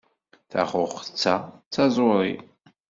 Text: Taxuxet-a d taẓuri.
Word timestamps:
Taxuxet-a 0.51 1.35
d 1.47 1.69
taẓuri. 1.73 2.33